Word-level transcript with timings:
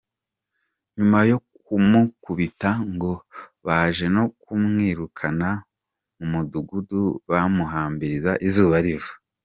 Nyuma 0.95 1.19
yo 1.29 1.37
kumukubita 1.65 2.69
ngo 2.93 3.11
baje 3.67 4.05
no 4.15 4.23
kumwirukana 4.41 5.49
mu 6.17 6.25
mudugudu 6.31 7.01
bamuhambiriza 7.29 8.31
izuba 8.47 8.77
riza. 8.85 9.13